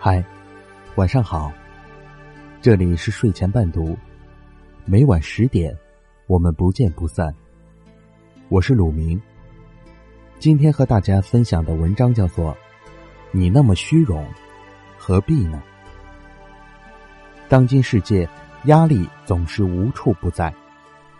[0.00, 0.24] 嗨，
[0.94, 1.52] 晚上好。
[2.62, 3.98] 这里是睡前伴读，
[4.84, 5.76] 每晚十点，
[6.28, 7.34] 我们不见不散。
[8.48, 9.20] 我是鲁明。
[10.38, 12.52] 今天和大家分享的文章叫做
[13.32, 14.24] 《你那么虚荣，
[14.96, 15.60] 何必呢？》
[17.48, 18.28] 当今世界，
[18.66, 20.54] 压力总是无处不在，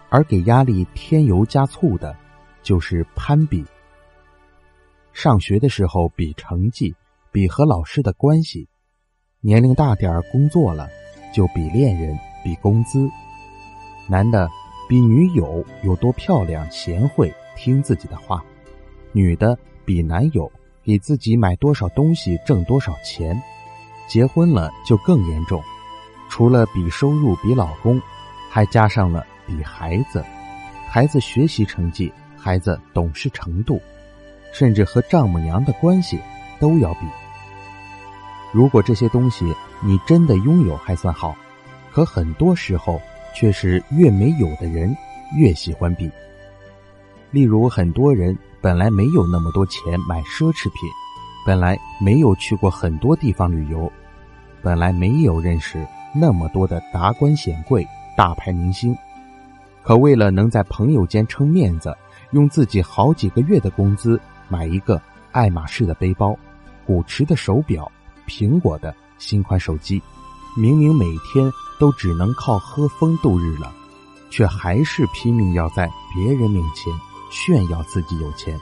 [0.08, 2.16] 而给压力添油加醋的，
[2.62, 3.66] 就是攀比。
[5.12, 6.94] 上学的时候比成绩。
[7.38, 8.68] 比和老师的关系，
[9.40, 10.88] 年龄大点儿工作了，
[11.32, 13.08] 就比恋人，比工资；
[14.08, 14.50] 男的
[14.88, 18.42] 比女友有多漂亮、贤惠、听自己的话；
[19.12, 20.50] 女的比男友
[20.82, 23.40] 给自己买多少东西、挣多少钱；
[24.08, 25.62] 结婚了就更严重，
[26.28, 28.02] 除了比收入、比老公，
[28.50, 30.24] 还加上了比孩子，
[30.88, 33.80] 孩子学习成绩、孩子懂事程度，
[34.52, 36.18] 甚至和丈母娘的关系。
[36.60, 37.06] 都要比。
[38.52, 41.36] 如果这些东西你真的拥有还算好，
[41.92, 43.00] 可很多时候
[43.34, 44.96] 却是越没有的人
[45.36, 46.10] 越喜欢比。
[47.30, 50.88] 例如，很多人本来没有那么多钱买奢侈品，
[51.44, 53.92] 本来没有去过很多地方旅游，
[54.62, 58.96] 本来没有认识那么多的达官显贵、大牌明星，
[59.82, 61.94] 可为了能在朋友间撑面子，
[62.30, 65.00] 用自己好几个月的工资买一个
[65.32, 66.34] 爱马仕的背包。
[66.86, 67.92] 古驰的手表，
[68.28, 70.00] 苹果的新款手机，
[70.54, 73.72] 明明每天都只能靠喝风度日了，
[74.30, 76.92] 却还是拼命要在别人面前
[77.30, 78.60] 炫耀自己有钱。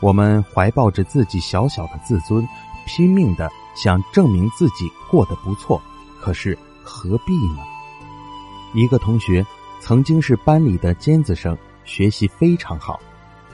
[0.00, 2.48] 我们怀抱着自己小小的自尊，
[2.86, 5.82] 拼命的想证明自己过得不错，
[6.20, 7.58] 可是何必呢？
[8.72, 9.44] 一个同学
[9.80, 12.98] 曾经是班里的尖子生，学习非常好，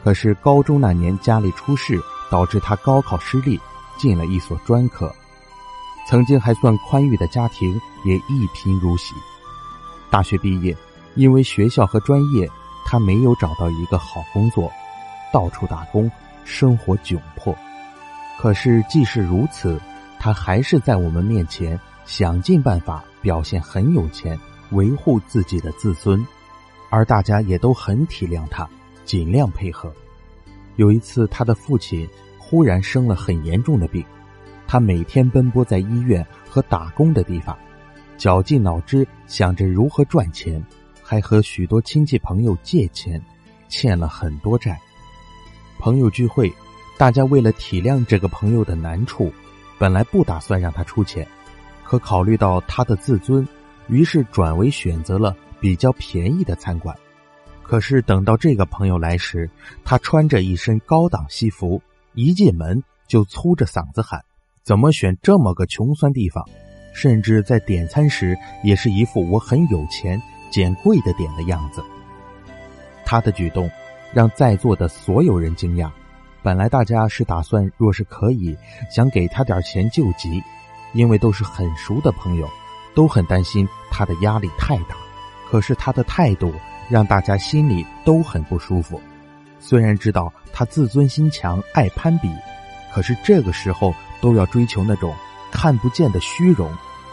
[0.04, 1.98] 可是高中那年家里出事。
[2.30, 3.58] 导致他高考失利，
[3.98, 5.14] 进了一所专科。
[6.08, 9.14] 曾经还算宽裕的家庭也一贫如洗。
[10.10, 10.74] 大学毕业，
[11.16, 12.48] 因为学校和专业，
[12.86, 14.72] 他没有找到一个好工作，
[15.30, 16.10] 到处打工，
[16.46, 17.54] 生活窘迫。
[18.40, 19.78] 可是即使如此，
[20.18, 24.38] 他还是在我们面前想尽办法表现很有钱，
[24.70, 26.26] 维护自己的自尊，
[26.88, 28.66] 而大家也都很体谅他，
[29.04, 29.92] 尽量配合。
[30.76, 32.08] 有一次，他的父亲
[32.48, 34.02] 忽然生了很严重的病，
[34.66, 37.54] 他每天奔波在医院和打工的地方，
[38.16, 40.64] 绞尽脑汁想着如何赚钱，
[41.02, 43.20] 还和许多亲戚朋友借钱，
[43.68, 44.80] 欠了很多债。
[45.78, 46.50] 朋友聚会，
[46.96, 49.30] 大家为了体谅这个朋友的难处，
[49.78, 51.28] 本来不打算让他出钱，
[51.84, 53.46] 可考虑到他的自尊，
[53.88, 56.96] 于是转为选择了比较便宜的餐馆。
[57.62, 59.50] 可是等到这个朋友来时，
[59.84, 61.82] 他穿着一身高档西服，
[62.18, 64.20] 一进门就粗着嗓子喊
[64.66, 66.44] ：“怎么选这么个穷酸地方？”
[66.92, 70.20] 甚至在点餐时也是一副我很有钱，
[70.50, 71.80] 捡贵的点的样子。
[73.04, 73.70] 他的举动
[74.12, 75.88] 让在座的所有人惊讶。
[76.42, 78.56] 本来大家是打算，若是可以，
[78.90, 80.42] 想给他点钱救急，
[80.94, 82.48] 因为都是很熟的朋友，
[82.96, 84.96] 都很担心他的压力太大。
[85.48, 86.52] 可是他的态度。
[86.90, 88.98] 让大家心里都很不舒服。
[89.60, 92.30] 虽然知道他自尊心强、爱攀比，
[92.92, 95.14] 可是这个时候都要追求那种
[95.50, 96.70] 看不见的虚荣，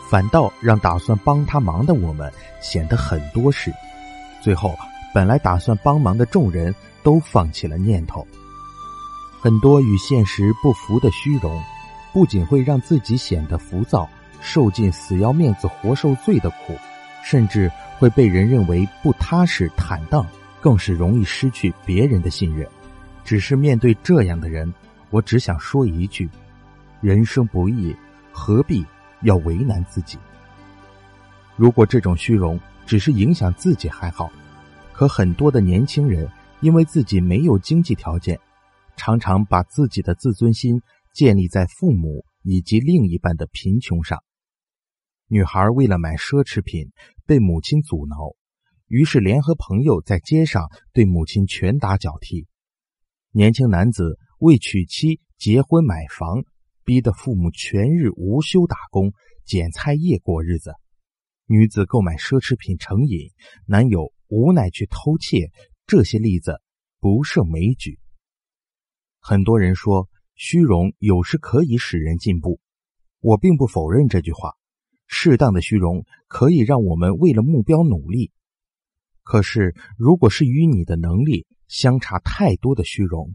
[0.09, 3.73] 反倒让打算帮他忙的我们显得很多事。
[4.41, 4.75] 最后，
[5.13, 6.73] 本来打算帮忙的众人
[7.03, 8.25] 都放弃了念头。
[9.41, 11.61] 很多与现实不符的虚荣，
[12.13, 14.07] 不仅会让自己显得浮躁，
[14.41, 16.75] 受尽死要面子活受罪的苦，
[17.23, 17.71] 甚至。
[17.97, 20.27] 会被人认为不踏实、坦荡，
[20.65, 22.67] 更是容易失去别人的信任。
[23.23, 24.73] 只是面对这样的人，
[25.11, 26.27] 我只想说一句：
[27.01, 27.95] 人生不易，
[28.31, 28.83] 何必
[29.21, 30.17] 要为难自己？
[31.55, 34.31] 如果这种虚荣只是影响自己还好，
[34.91, 36.27] 可很多的年轻人
[36.61, 38.39] 因为自己没有经济条件，
[38.95, 40.81] 常常把自己的自尊心
[41.13, 44.23] 建立在父母以及另一半的贫穷上。
[45.27, 46.89] 女孩为了买奢侈品
[47.23, 48.33] 被母亲阻挠，
[48.87, 52.47] 于是联合朋友在街上对母亲拳打脚踢。
[53.31, 56.43] 年轻男子为娶妻、结婚、买房，
[56.83, 59.11] 逼得父母全日无休打工
[59.43, 60.73] 捡菜叶过日子。
[61.47, 63.31] 女子购买奢侈品成瘾，
[63.65, 65.51] 男友无奈去偷窃。
[65.87, 66.61] 这些例子
[66.99, 67.99] 不胜枚举。
[69.19, 72.59] 很多人说虚荣有时可以使人进步，
[73.19, 74.53] 我并不否认这句话。
[75.07, 78.31] 适当的虚荣可以让我们为了目标努力，
[79.25, 83.33] 可是如果是与你的能力相差太多的虚荣，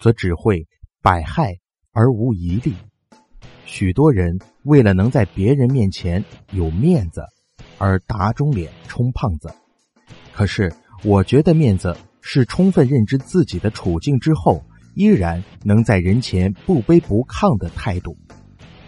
[0.00, 0.66] 则只会
[1.00, 1.58] 百害
[1.92, 2.74] 而无一利。
[3.64, 7.22] 许多人为了能在别人面前有面子，
[7.78, 9.48] 而打肿脸充胖子。
[10.34, 10.74] 可是，
[11.04, 14.64] 我觉得面子是充分认知自己的处境之后，
[14.96, 18.16] 依然能在人前不卑不亢的态度。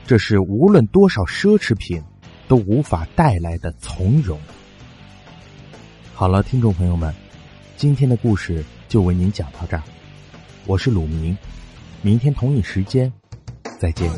[0.05, 2.03] 这是无论多少奢侈品
[2.49, 4.39] 都无法带来的从容。
[6.25, 7.15] 好了，听众朋友们，
[7.77, 9.83] 今天的故事就为您讲到这儿。
[10.65, 11.37] 我是鲁明，
[12.01, 13.13] 明天同一时间
[13.79, 14.11] 再见。